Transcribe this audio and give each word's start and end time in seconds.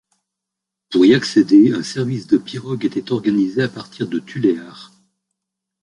Pour 0.89 1.05
y 1.05 1.13
accéder 1.13 1.73
un 1.73 1.83
service 1.83 2.25
de 2.25 2.39
pirogues 2.39 2.85
était 2.85 3.11
organisé 3.11 3.61
à 3.61 3.69
partir 3.69 4.07
de 4.07 4.17
Tuléar. 4.17 4.91